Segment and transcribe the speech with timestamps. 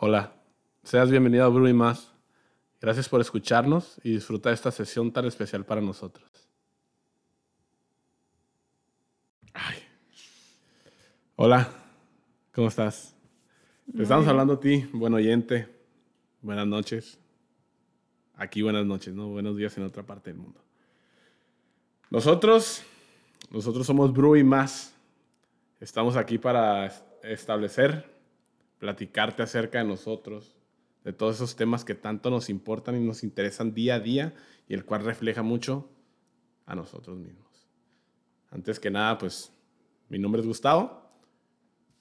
[0.00, 0.32] Hola,
[0.84, 2.12] seas bienvenido a Brew y Más.
[2.80, 6.30] Gracias por escucharnos y disfruta de esta sesión tan especial para nosotros.
[9.52, 9.78] Ay.
[11.34, 11.68] Hola,
[12.54, 13.16] ¿cómo estás?
[13.92, 15.66] Te estamos hablando a ti, buen oyente.
[16.42, 17.18] Buenas noches.
[18.36, 19.26] Aquí buenas noches, ¿no?
[19.30, 20.62] Buenos días en otra parte del mundo.
[22.08, 22.84] Nosotros,
[23.50, 24.94] nosotros somos Brew y Más.
[25.80, 26.86] Estamos aquí para
[27.24, 28.17] establecer,
[28.78, 30.56] platicarte acerca de nosotros,
[31.04, 34.34] de todos esos temas que tanto nos importan y nos interesan día a día
[34.68, 35.90] y el cual refleja mucho
[36.66, 37.68] a nosotros mismos.
[38.50, 39.52] Antes que nada, pues
[40.08, 41.02] mi nombre es Gustavo.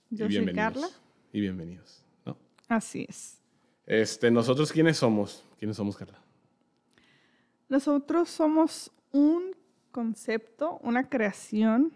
[0.10, 0.74] Yo y soy bienvenidos.
[0.74, 0.90] Carla.
[1.34, 2.04] Y bienvenidos.
[2.26, 2.38] ¿no?
[2.68, 3.42] Así es.
[3.86, 5.46] Este, nosotros quiénes somos?
[5.58, 6.22] ¿Quiénes somos, Carla?
[7.70, 9.56] Nosotros somos un
[9.92, 11.92] concepto, una creación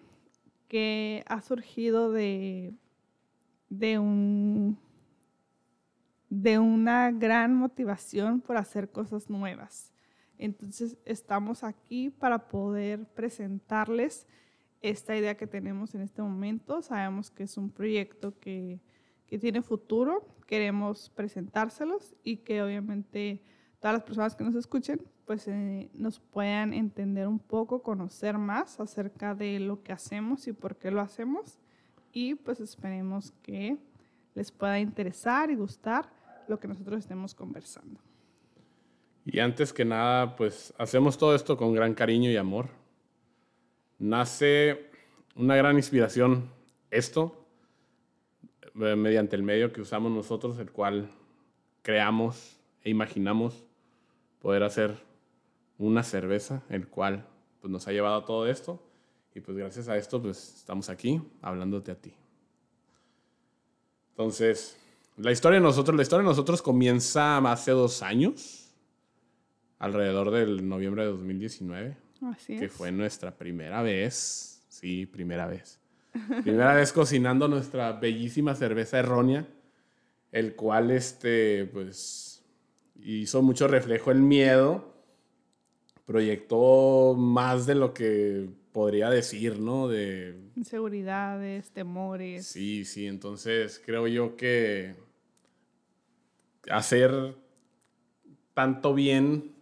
[0.67, 2.73] que ha surgido de,
[3.71, 4.77] de, un,
[6.29, 9.93] de una gran motivación por hacer cosas nuevas.
[10.37, 14.27] Entonces estamos aquí para poder presentarles
[14.81, 16.81] esta idea que tenemos en este momento.
[16.81, 18.81] Sabemos que es un proyecto que,
[19.25, 23.41] que tiene futuro, queremos presentárselos y que obviamente
[23.79, 28.81] todas las personas que nos escuchen pues eh, nos puedan entender un poco, conocer más
[28.81, 31.57] acerca de lo que hacemos y por qué lo hacemos
[32.13, 33.77] y pues esperemos que
[34.35, 36.09] les pueda interesar y gustar
[36.47, 37.99] lo que nosotros estemos conversando.
[39.25, 42.69] Y antes que nada, pues hacemos todo esto con gran cariño y amor.
[43.99, 44.89] Nace
[45.35, 46.49] una gran inspiración
[46.89, 47.45] esto
[48.79, 51.09] eh, mediante el medio que usamos nosotros, el cual
[51.81, 53.63] creamos e imaginamos
[54.41, 54.97] poder hacer
[55.77, 57.25] una cerveza, el cual
[57.59, 58.81] pues, nos ha llevado a todo esto.
[59.33, 62.13] Y pues gracias a esto, pues estamos aquí hablándote a ti.
[64.11, 64.77] Entonces,
[65.17, 68.73] la historia de nosotros, la historia de nosotros comienza hace dos años,
[69.79, 72.71] alrededor del noviembre de 2019, Así que es.
[72.71, 75.79] fue nuestra primera vez, sí, primera vez.
[76.43, 79.47] primera vez cocinando nuestra bellísima cerveza errónea,
[80.31, 82.43] el cual, este, pues,
[83.01, 84.93] hizo mucho reflejo el miedo,
[86.05, 89.87] proyectó más de lo que podría decir, ¿no?
[89.87, 92.45] De, Inseguridades, temores.
[92.45, 94.95] Sí, sí, entonces creo yo que
[96.69, 97.35] hacer
[98.53, 99.53] tanto bien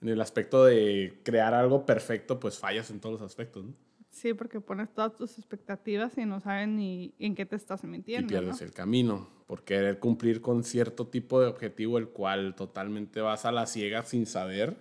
[0.00, 3.74] en el aspecto de crear algo perfecto, pues fallas en todos los aspectos, ¿no?
[4.10, 7.86] Sí, porque pones todas tus expectativas y no saben ni en qué te estás Y
[7.86, 8.28] metiendo.
[8.28, 8.66] pierdes ¿no?
[8.66, 13.52] el camino por querer cumplir con cierto tipo de objetivo, el cual totalmente vas a
[13.52, 14.76] la ciega sin saber.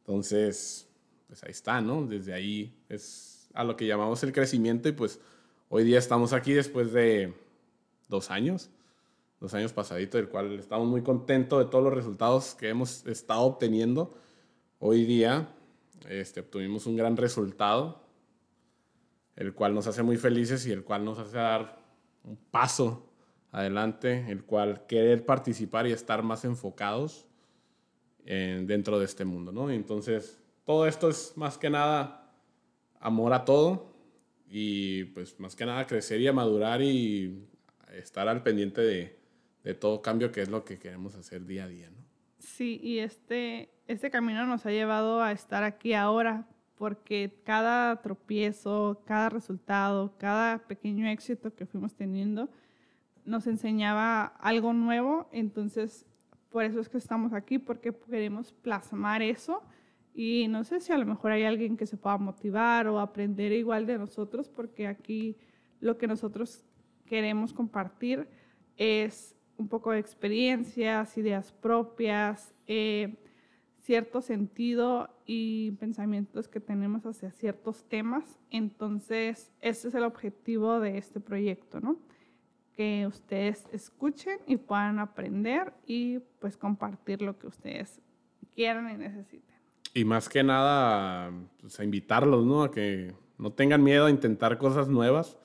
[0.00, 0.88] Entonces,
[1.26, 2.06] pues ahí está, ¿no?
[2.06, 5.20] Desde ahí es a lo que llamamos el crecimiento y pues
[5.68, 7.34] hoy día estamos aquí después de
[8.08, 8.70] dos años,
[9.40, 13.40] dos años pasaditos, del cual estamos muy contentos de todos los resultados que hemos estado
[13.42, 14.16] obteniendo.
[14.78, 15.48] Hoy día
[16.08, 18.02] este, obtuvimos un gran resultado,
[19.34, 21.78] el cual nos hace muy felices y el cual nos hace dar
[22.24, 23.08] un paso
[23.52, 27.26] adelante, el cual querer participar y estar más enfocados
[28.24, 29.70] en- dentro de este mundo, ¿no?
[29.70, 32.28] Entonces, todo esto es más que nada
[33.00, 33.94] amor a todo
[34.48, 37.48] y pues más que nada crecer y madurar y
[37.92, 39.18] estar al pendiente de,
[39.62, 42.04] de todo cambio que es lo que queremos hacer día a día, ¿no?
[42.38, 49.02] Sí, y este, este camino nos ha llevado a estar aquí ahora, porque cada tropiezo,
[49.06, 52.50] cada resultado, cada pequeño éxito que fuimos teniendo
[53.24, 56.06] nos enseñaba algo nuevo, entonces
[56.50, 59.62] por eso es que estamos aquí, porque queremos plasmar eso
[60.18, 63.52] y no sé si a lo mejor hay alguien que se pueda motivar o aprender
[63.52, 65.36] igual de nosotros, porque aquí
[65.78, 66.64] lo que nosotros
[67.04, 68.26] queremos compartir
[68.78, 73.14] es un poco de experiencias, ideas propias, eh,
[73.80, 78.40] cierto sentido y pensamientos que tenemos hacia ciertos temas.
[78.50, 81.98] Entonces, ese es el objetivo de este proyecto, ¿no?
[82.72, 88.00] Que ustedes escuchen y puedan aprender y pues compartir lo que ustedes
[88.54, 89.55] quieran y necesiten.
[89.96, 92.64] Y más que nada, pues, a invitarlos, ¿no?
[92.64, 95.38] A que no tengan miedo a intentar cosas nuevas,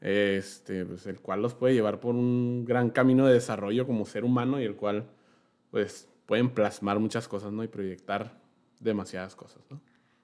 [0.00, 4.24] este, pues, el cual los puede llevar por un gran camino de desarrollo como ser
[4.24, 5.10] humano y el cual,
[5.70, 7.62] pues, pueden plasmar muchas cosas, ¿no?
[7.64, 8.40] Y proyectar
[8.80, 9.78] demasiadas cosas, ¿no?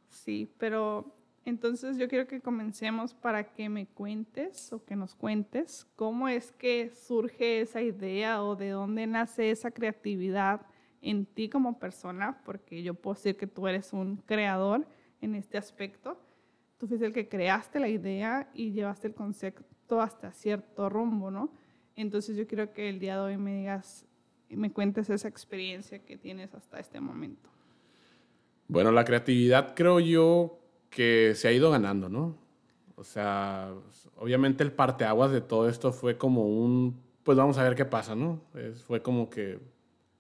[0.08, 1.14] Sí, pero
[1.44, 6.52] entonces yo quiero que comencemos para que me cuentes o que nos cuentes cómo es
[6.52, 10.62] que surge esa idea o de dónde nace esa creatividad
[11.02, 14.86] en ti como persona, porque yo puedo decir que tú eres un creador
[15.20, 16.16] en este aspecto.
[16.78, 21.50] Tú fuiste el que creaste la idea y llevaste el concepto hasta cierto rumbo, ¿no?
[21.96, 24.06] Entonces yo quiero que el día de hoy me digas,
[24.48, 27.50] me cuentes esa experiencia que tienes hasta este momento.
[28.68, 30.58] Bueno, la creatividad creo yo
[30.88, 32.36] que se ha ido ganando, ¿no?
[32.96, 33.72] O sea,
[34.16, 38.14] obviamente el parteaguas de todo esto fue como un, pues vamos a ver qué pasa,
[38.14, 38.40] ¿no?
[38.86, 39.58] fue como que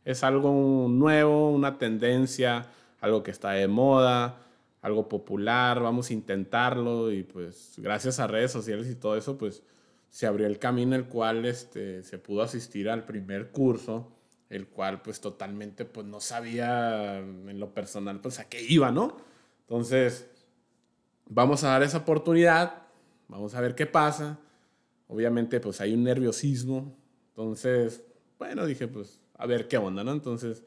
[0.04, 2.66] es algo nuevo, una tendencia,
[3.00, 4.38] algo que está de moda,
[4.82, 9.62] algo popular, vamos a intentarlo y pues gracias a redes sociales y todo eso, pues
[10.10, 14.12] se abrió el camino el cual este, se pudo asistir al primer curso,
[14.50, 19.16] el cual pues totalmente pues no sabía en lo personal pues a qué iba, ¿no?
[19.60, 20.28] Entonces,
[21.28, 22.82] vamos a dar esa oportunidad,
[23.28, 24.38] vamos a ver qué pasa.
[25.08, 26.94] Obviamente pues hay un nerviosismo,
[27.28, 28.04] entonces,
[28.38, 30.12] bueno, dije pues a ver qué onda, ¿no?
[30.12, 30.62] Entonces,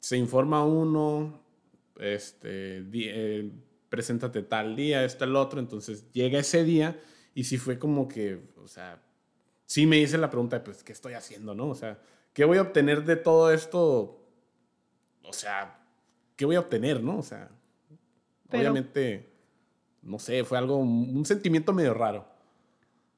[0.00, 1.40] se informa uno,
[1.96, 3.52] este, eh,
[3.88, 7.00] preséntate tal día, este, el otro, entonces llega ese día
[7.34, 9.00] y sí fue como que, o sea,
[9.64, 11.68] sí me hice la pregunta de, pues, ¿qué estoy haciendo, no?
[11.68, 12.00] O sea,
[12.32, 14.26] ¿qué voy a obtener de todo esto?
[15.22, 15.80] O sea,
[16.34, 17.18] ¿qué voy a obtener, no?
[17.18, 17.48] O sea,
[18.50, 19.32] obviamente,
[20.02, 22.26] no sé, fue algo, un sentimiento medio raro.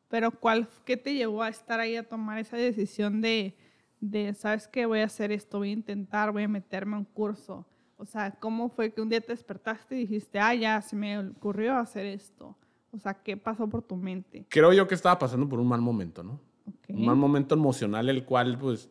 [0.08, 3.56] Pero ¿cuál, qué te llevó a estar ahí a tomar esa decisión de,
[4.00, 7.04] de, sabes qué, voy a hacer esto, voy a intentar, voy a meterme a un
[7.04, 7.66] curso?
[7.96, 11.18] O sea, ¿cómo fue que un día te despertaste y dijiste, ah, ya se me
[11.18, 12.56] ocurrió hacer esto?
[12.92, 14.46] O sea, ¿qué pasó por tu mente?
[14.48, 16.40] Creo yo que estaba pasando por un mal momento, ¿no?
[16.88, 18.90] Un mal momento emocional, el cual, pues,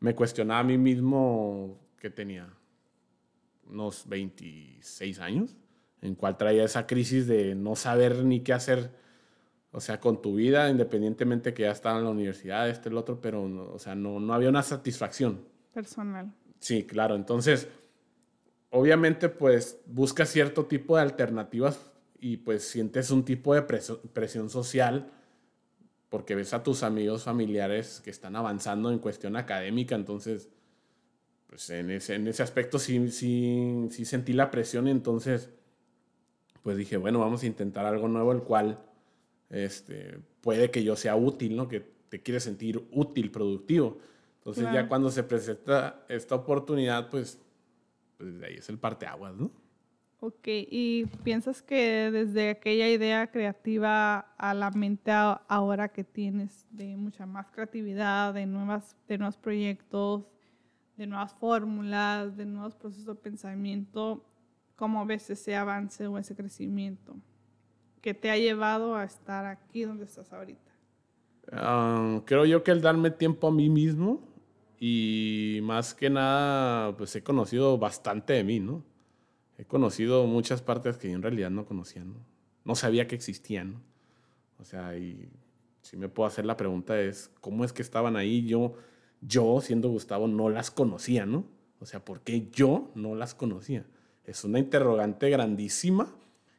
[0.00, 2.48] me cuestionaba a mí mismo que tenía
[3.68, 5.56] unos 26 años,
[6.00, 8.90] en cual traía esa crisis de no saber ni qué hacer,
[9.72, 13.20] o sea, con tu vida, independientemente que ya estaba en la universidad, este, el otro,
[13.20, 15.44] pero, o sea, no, no había una satisfacción.
[15.72, 16.32] Personal.
[16.58, 17.14] Sí, claro.
[17.14, 17.68] Entonces,
[18.70, 25.10] obviamente pues buscas cierto tipo de alternativas y pues sientes un tipo de presión social
[26.08, 30.48] porque ves a tus amigos familiares que están avanzando en cuestión académica, entonces
[31.46, 35.50] pues en ese, en ese aspecto sí, sí, sí sentí la presión y entonces
[36.62, 38.84] pues dije, bueno, vamos a intentar algo nuevo, el cual
[39.50, 41.68] este, puede que yo sea útil, ¿no?
[41.68, 43.98] Que te quieres sentir útil, productivo.
[44.38, 47.38] Entonces ya cuando se presenta esta oportunidad, pues
[48.20, 49.50] pues ahí es el parteaguas, ¿no?
[50.20, 56.94] Ok, ¿y piensas que desde aquella idea creativa a la mente ahora que tienes de
[56.98, 60.28] mucha más creatividad, de, nuevas, de nuevos proyectos,
[60.98, 64.22] de nuevas fórmulas, de nuevos procesos de pensamiento,
[64.76, 67.16] cómo ves ese avance o ese crecimiento
[68.00, 70.70] que te ha llevado a estar aquí donde estás ahorita?
[71.52, 74.20] Ah, creo yo que el darme tiempo a mí mismo
[74.78, 78.82] y más que nada, pues he conocido bastante de mí, ¿no?
[79.58, 82.14] He conocido muchas partes que yo en realidad no conocía, ¿no?
[82.64, 83.82] No sabía que existían.
[84.58, 85.28] O sea, y
[85.82, 88.46] si me puedo hacer la pregunta es, ¿cómo es que estaban ahí?
[88.46, 88.74] Yo,
[89.20, 91.44] yo siendo Gustavo, no las conocía, ¿no?
[91.80, 93.84] O sea, ¿por qué yo no las conocía?
[94.24, 96.14] Es una interrogante grandísima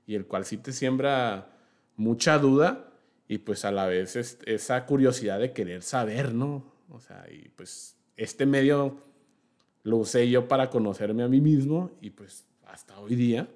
[0.05, 1.49] y el cual sí te siembra
[1.95, 2.91] mucha duda
[3.27, 6.63] y pues a la vez es, esa curiosidad de querer saber, ¿no?
[6.89, 8.97] O sea, y pues este medio
[9.83, 13.47] lo usé yo para conocerme a mí mismo y pues hasta hoy día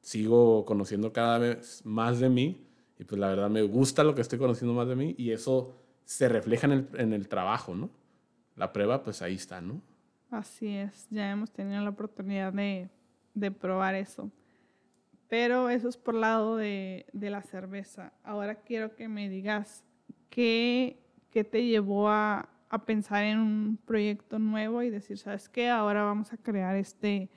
[0.00, 2.66] sigo conociendo cada vez más de mí
[2.98, 5.74] y pues la verdad me gusta lo que estoy conociendo más de mí y eso
[6.04, 7.90] se refleja en el, en el trabajo, ¿no?
[8.56, 9.80] La prueba pues ahí está, ¿no?
[10.30, 12.88] Así es, ya hemos tenido la oportunidad de,
[13.34, 14.30] de probar eso.
[15.28, 18.12] Pero eso es por lado de, de, la cerveza.
[18.22, 19.84] Ahora quiero que me digas
[20.30, 20.98] qué,
[21.30, 25.68] qué te llevó a, a pensar en un proyecto nuevo y decir, ¿sabes qué?
[25.68, 27.30] Ahora vamos a crear este,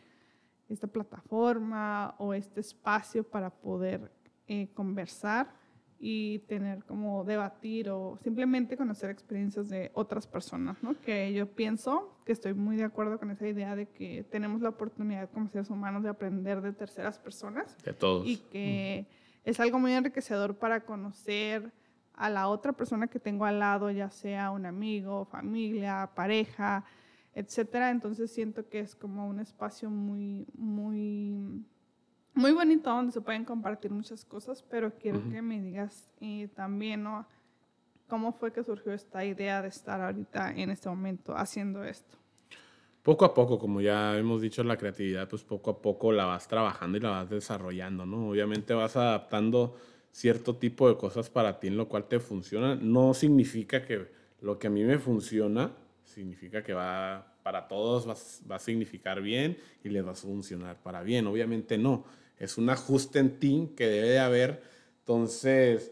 [0.67, 4.11] esta plataforma o este espacio para poder
[4.47, 5.53] eh, conversar
[5.99, 10.99] y tener como debatir o simplemente conocer experiencias de otras personas, ¿no?
[11.01, 14.69] Que yo pienso que estoy muy de acuerdo con esa idea de que tenemos la
[14.69, 17.75] oportunidad como seres humanos de aprender de terceras personas.
[17.83, 18.27] De todos.
[18.27, 19.07] Y que
[19.43, 21.71] es algo muy enriquecedor para conocer
[22.13, 26.83] a la otra persona que tengo al lado, ya sea un amigo, familia, pareja,
[27.33, 27.91] etcétera.
[27.91, 31.63] Entonces siento que es como un espacio muy, muy,
[32.37, 37.03] muy bonito donde se pueden compartir muchas cosas, pero quiero que me digas eh, también,
[37.03, 37.27] ¿no?
[38.07, 42.15] ¿Cómo fue que surgió esta idea de estar ahorita en este momento haciendo esto?
[43.03, 46.47] Poco a poco, como ya hemos dicho, la creatividad, pues poco a poco la vas
[46.47, 48.29] trabajando y la vas desarrollando, ¿no?
[48.29, 49.75] Obviamente vas adaptando
[50.11, 52.75] cierto tipo de cosas para ti en lo cual te funciona.
[52.75, 54.07] No significa que
[54.41, 55.71] lo que a mí me funciona,
[56.03, 61.01] significa que va para todos va, a significar bien y les va a funcionar para
[61.01, 61.27] bien.
[61.27, 62.03] Obviamente no.
[62.37, 64.63] Es un ajuste en ti que debe de haber.
[64.99, 65.91] Entonces,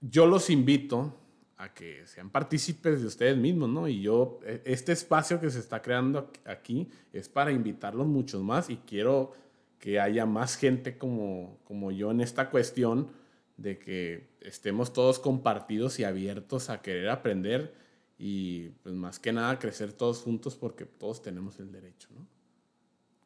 [0.00, 1.16] yo los invito
[1.56, 3.86] a que sean partícipes de ustedes mismos, ¿no?
[3.86, 8.68] Y yo, e, este espacio que se está creando aquí es para invitarlos muchos más
[8.68, 9.32] y quiero
[9.78, 13.10] que haya más gente como, como yo en esta cuestión
[13.56, 17.74] de que estemos todos compartidos y abiertos a querer aprender
[18.18, 22.26] y pues más que nada crecer todos juntos porque todos tenemos el derecho, ¿no?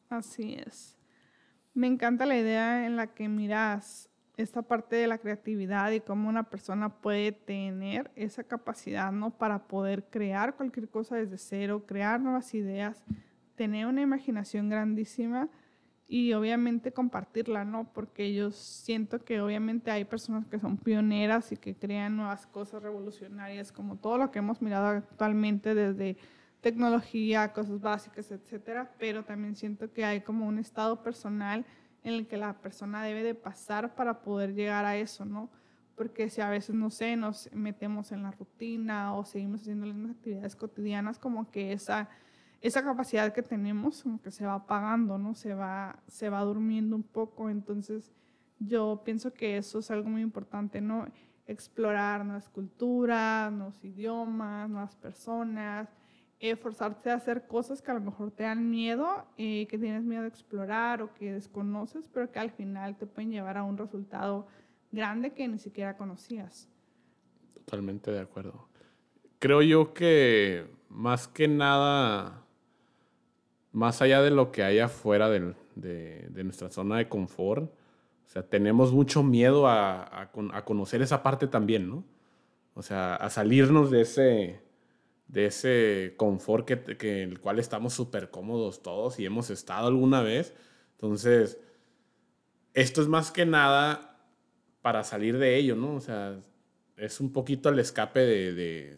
[0.09, 0.95] Así es.
[1.77, 6.27] Me encanta la idea en la que miras esta parte de la creatividad y cómo
[6.27, 9.29] una persona puede tener esa capacidad, ¿no?
[9.29, 13.05] Para poder crear cualquier cosa desde cero, crear nuevas ideas,
[13.53, 15.49] tener una imaginación grandísima
[16.07, 17.93] y obviamente compartirla, ¿no?
[17.93, 22.81] Porque yo siento que obviamente hay personas que son pioneras y que crean nuevas cosas
[22.81, 26.17] revolucionarias, como todo lo que hemos mirado actualmente desde
[26.61, 31.65] tecnología, cosas básicas, etcétera, pero también siento que hay como un estado personal
[32.03, 35.49] en el que la persona debe de pasar para poder llegar a eso, ¿no?
[35.95, 39.95] Porque si a veces, no sé, nos metemos en la rutina o seguimos haciendo las
[39.95, 42.09] mismas actividades cotidianas, como que esa,
[42.61, 45.33] esa capacidad que tenemos como que se va apagando, ¿no?
[45.33, 47.49] Se va, se va durmiendo un poco.
[47.49, 48.11] Entonces,
[48.59, 51.07] yo pienso que eso es algo muy importante, ¿no?
[51.47, 55.89] Explorar nuevas culturas, nuevos idiomas, nuevas personas,
[56.39, 60.21] esforzarte a hacer cosas que a lo mejor te dan miedo, eh, que tienes miedo
[60.21, 64.47] de explorar o que desconoces, pero que al final te pueden llevar a un resultado
[64.91, 66.69] grande que ni siquiera conocías.
[67.53, 68.67] Totalmente de acuerdo.
[69.39, 72.43] Creo yo que más que nada,
[73.71, 77.65] más allá de lo que hay afuera de, de, nuestra zona de confort,
[78.25, 82.03] o sea, tenemos mucho miedo a, a, a conocer esa parte también, ¿no?
[82.73, 84.61] O sea, a salirnos de ese,
[85.27, 90.21] de ese confort que, que el cual estamos súper cómodos todos y hemos estado alguna
[90.21, 90.53] vez.
[90.93, 91.59] Entonces,
[92.73, 94.17] esto es más que nada
[94.81, 95.95] para salir de ello, ¿no?
[95.95, 96.39] O sea,
[96.95, 98.97] es un poquito el escape de,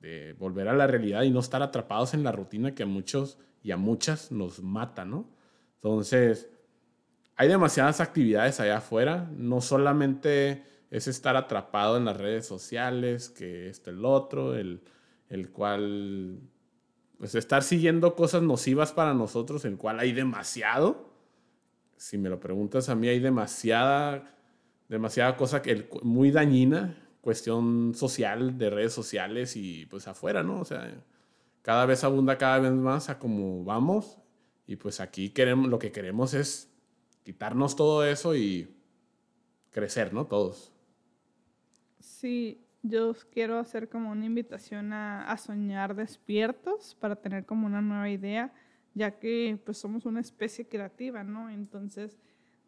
[0.00, 3.38] de, volver a la realidad y no estar atrapados en la rutina que a muchos
[3.62, 5.30] y a muchas nos mata, ¿no?
[5.76, 6.50] Entonces,
[7.36, 13.68] hay demasiadas actividades allá afuera, no solamente es estar atrapado en las redes sociales, que
[13.68, 14.82] esto, el otro, el
[15.34, 16.40] el cual,
[17.18, 21.12] pues estar siguiendo cosas nocivas para nosotros, el cual hay demasiado.
[21.96, 24.36] Si me lo preguntas a mí, hay demasiada,
[24.88, 30.60] demasiada cosa que, muy dañina, cuestión social, de redes sociales y pues afuera, ¿no?
[30.60, 31.02] O sea,
[31.62, 34.18] cada vez abunda cada vez más a como vamos
[34.66, 36.70] y pues aquí queremos, lo que queremos es
[37.22, 38.76] quitarnos todo eso y
[39.70, 40.26] crecer, ¿no?
[40.26, 40.72] Todos.
[41.98, 48.10] Sí, yo quiero hacer como una invitación a, soñar despiertos para tener como una nueva
[48.10, 48.52] idea,
[48.92, 51.48] ya que pues somos una especie creativa, ¿no?
[51.48, 52.18] Entonces,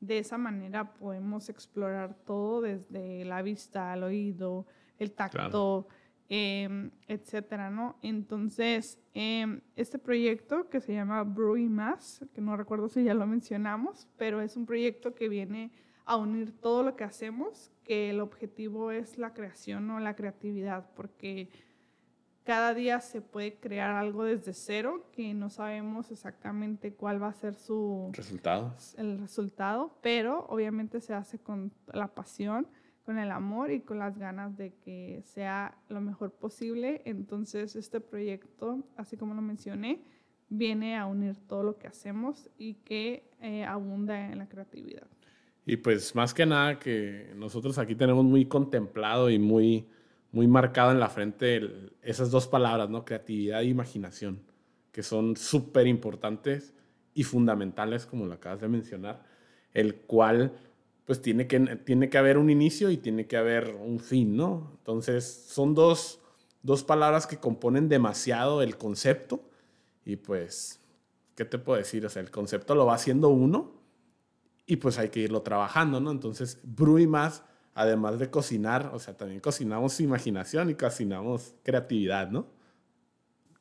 [0.00, 4.66] de esa manera podemos explorar todo desde la vista, al oído,
[4.98, 5.86] el tacto,
[6.30, 7.98] em, etcétera, ¿no?
[8.00, 13.12] Entonces, em, este proyecto que se llama Brew y Más, que no recuerdo si ya
[13.12, 15.70] lo mencionamos, pero es un proyecto que viene
[16.06, 20.88] a unir todo lo que hacemos, que el objetivo es la creación o la creatividad,
[20.94, 21.50] porque
[22.44, 27.32] cada día se puede crear algo desde cero que no sabemos exactamente cuál va a
[27.32, 28.72] ser su resultado.
[28.96, 32.68] El resultado, pero obviamente se hace con la pasión,
[33.04, 37.02] con el amor y con las ganas de que sea lo mejor posible.
[37.04, 40.04] Entonces este proyecto, así como lo mencioné,
[40.48, 45.08] viene a unir todo lo que hacemos y que eh, abunda en la creatividad.
[45.66, 49.88] Y pues más que nada que nosotros aquí tenemos muy contemplado y muy,
[50.30, 53.04] muy marcado en la frente esas dos palabras, ¿no?
[53.04, 54.40] Creatividad e imaginación,
[54.92, 56.72] que son súper importantes
[57.14, 59.24] y fundamentales, como lo acabas de mencionar,
[59.74, 60.52] el cual
[61.04, 64.70] pues tiene que, tiene que haber un inicio y tiene que haber un fin, ¿no?
[64.78, 66.20] Entonces son dos,
[66.62, 69.40] dos palabras que componen demasiado el concepto
[70.04, 70.80] y pues,
[71.34, 72.06] ¿qué te puedo decir?
[72.06, 73.76] O sea, el concepto lo va haciendo uno
[74.66, 76.10] y pues hay que irlo trabajando, ¿no?
[76.10, 77.44] Entonces, Bru y más,
[77.74, 82.46] además de cocinar, o sea, también cocinamos imaginación y cocinamos creatividad, ¿no?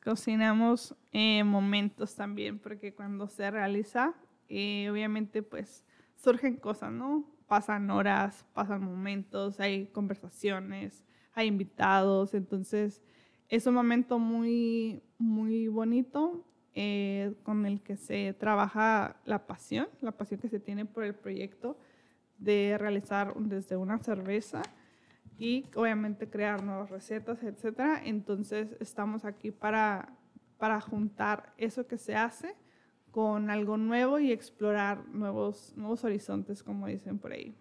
[0.04, 4.14] Cocinamos eh, momentos también, porque cuando se realiza,
[4.48, 5.84] eh, obviamente pues
[6.16, 7.24] surgen cosas, ¿no?
[7.46, 13.02] Pasan horas, pasan momentos, hay conversaciones, hay invitados, entonces
[13.48, 16.44] es un momento muy, muy bonito
[16.78, 21.14] eh, con el que se trabaja la pasión, la pasión que se tiene por el
[21.14, 21.78] proyecto
[22.36, 24.60] de realizar desde una cerveza
[25.38, 28.02] y obviamente crear nuevas recetas, etc.
[28.04, 30.12] Entonces estamos aquí para,
[30.58, 32.54] para juntar eso que se hace
[33.10, 37.56] con algo nuevo y explorar nuevos, nuevos horizontes, como dicen por ahí.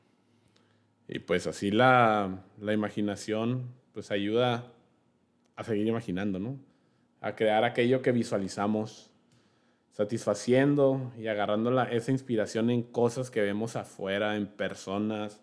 [1.08, 4.74] Y pues así la, la imaginación pues ayuda
[5.56, 6.60] a seguir imaginando, ¿no?
[7.22, 9.12] A crear aquello que visualizamos,
[9.92, 15.40] satisfaciendo y agarrando la, esa inspiración en cosas que vemos afuera, en personas,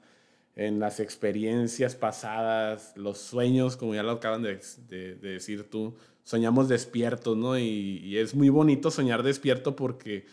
[0.54, 6.68] en las experiencias pasadas, los sueños, como ya lo acaban de, de, decir tú, soñamos
[6.68, 7.58] despiertos, ¿no?
[7.58, 10.26] Y, y, es muy bonito soñar despierto porque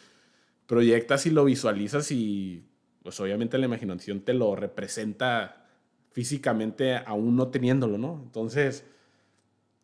[0.67, 2.65] proyectas y lo visualizas y
[3.01, 5.65] pues obviamente la imaginación te lo representa
[6.11, 8.21] físicamente aún no teniéndolo, ¿no?
[8.25, 8.83] Entonces,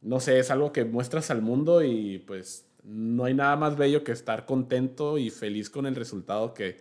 [0.05, 4.03] no sé, es algo que muestras al mundo y pues no hay nada más bello
[4.03, 6.77] que estar contento y feliz con el resultado que,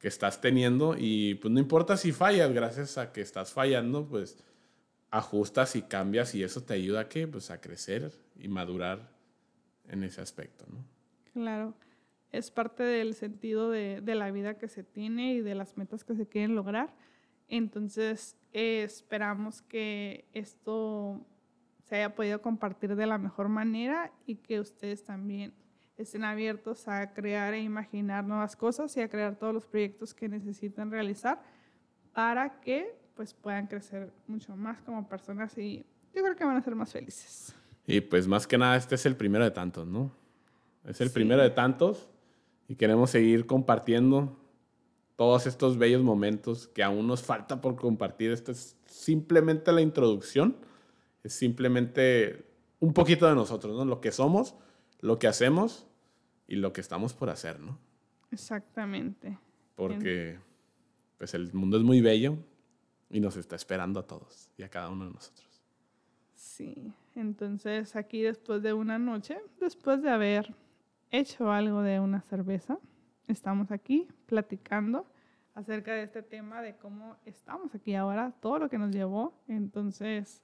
[0.00, 4.42] que estás teniendo y pues no importa si fallas, gracias a que estás fallando, pues
[5.12, 7.28] ajustas y cambias y eso te ayuda a qué?
[7.28, 9.08] Pues a crecer y madurar
[9.88, 10.84] en ese aspecto, ¿no?
[11.32, 11.74] Claro,
[12.32, 16.02] es parte del sentido de, de la vida que se tiene y de las metas
[16.02, 16.92] que se quieren lograr.
[17.46, 21.24] Entonces, eh, esperamos que esto
[21.84, 25.54] se haya podido compartir de la mejor manera y que ustedes también
[25.96, 30.28] estén abiertos a crear e imaginar nuevas cosas y a crear todos los proyectos que
[30.28, 31.40] necesitan realizar
[32.12, 36.62] para que pues puedan crecer mucho más como personas y yo creo que van a
[36.62, 37.54] ser más felices.
[37.86, 40.10] Y pues más que nada este es el primero de tantos, ¿no?
[40.84, 42.08] Es el primero de tantos
[42.66, 44.36] y queremos seguir compartiendo
[45.16, 48.32] todos estos bellos momentos que aún nos falta por compartir.
[48.32, 50.56] Esto es simplemente la introducción
[51.24, 52.44] es simplemente
[52.78, 53.84] un poquito de nosotros, ¿no?
[53.84, 54.54] Lo que somos,
[55.00, 55.88] lo que hacemos
[56.46, 57.78] y lo que estamos por hacer, ¿no?
[58.30, 59.38] Exactamente.
[59.74, 60.38] Porque
[61.18, 62.36] pues el mundo es muy bello
[63.10, 65.62] y nos está esperando a todos y a cada uno de nosotros.
[66.34, 70.54] Sí, entonces aquí después de una noche, después de haber
[71.10, 72.78] hecho algo de una cerveza,
[73.28, 75.06] estamos aquí platicando
[75.54, 79.32] acerca de este tema, de cómo estamos aquí ahora, todo lo que nos llevó.
[79.48, 80.42] Entonces,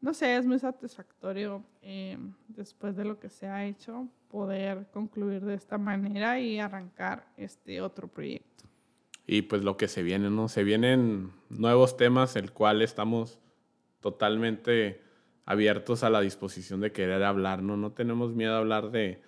[0.00, 5.44] no sé, es muy satisfactorio eh, después de lo que se ha hecho poder concluir
[5.44, 8.64] de esta manera y arrancar este otro proyecto.
[9.26, 10.48] Y pues lo que se viene, ¿no?
[10.48, 13.40] Se vienen nuevos temas, el cual estamos
[14.00, 15.02] totalmente
[15.44, 17.76] abiertos a la disposición de querer hablar, ¿no?
[17.76, 19.22] No tenemos miedo a hablar de,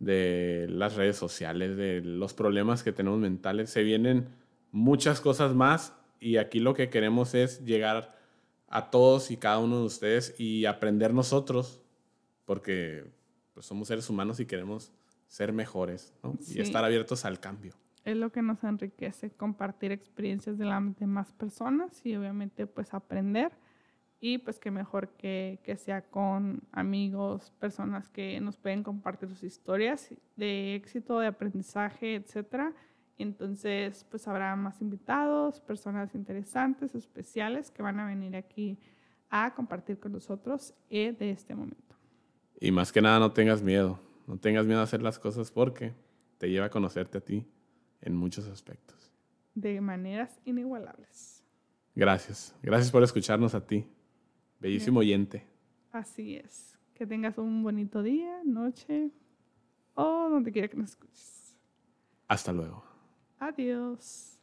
[0.00, 3.70] de las redes sociales, de los problemas que tenemos mentales.
[3.70, 4.28] Se vienen
[4.72, 8.17] muchas cosas más y aquí lo que queremos es llegar
[8.68, 11.80] a todos y cada uno de ustedes y aprender nosotros,
[12.44, 13.04] porque
[13.54, 14.92] pues, somos seres humanos y queremos
[15.26, 16.14] ser mejores
[16.46, 17.74] y estar abiertos al cambio.
[18.04, 23.52] Es lo que nos enriquece, compartir experiencias de las demás personas y obviamente pues aprender.
[24.20, 29.44] Y pues que mejor que, que sea con amigos, personas que nos pueden compartir sus
[29.44, 32.74] historias de éxito, de aprendizaje, etcétera
[33.24, 38.78] entonces, pues habrá más invitados, personas interesantes, especiales, que van a venir aquí
[39.30, 41.96] a compartir con nosotros eh, de este momento.
[42.60, 44.00] Y más que nada, no tengas miedo.
[44.26, 45.94] No tengas miedo a hacer las cosas porque
[46.38, 47.46] te lleva a conocerte a ti
[48.00, 49.12] en muchos aspectos.
[49.54, 51.42] De maneras inigualables.
[51.94, 52.54] Gracias.
[52.62, 53.86] Gracias por escucharnos a ti.
[54.60, 55.46] Bellísimo oyente.
[55.92, 56.78] Así es.
[56.94, 59.10] Que tengas un bonito día, noche
[59.94, 61.56] o donde quiera que nos escuches.
[62.28, 62.87] Hasta luego.
[63.40, 64.37] Adiós.